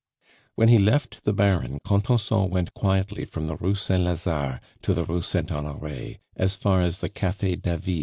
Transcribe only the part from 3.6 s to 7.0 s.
Saint Lazare to the Rue Saint Honore, as far